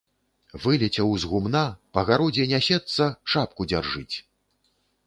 Вылецеў 0.63 1.13
з 1.25 1.29
гумна, 1.33 1.63
па 1.97 2.05
гародзе 2.09 2.49
нясецца, 2.55 3.03
шапку 3.37 3.71
дзяржыць. 3.73 4.15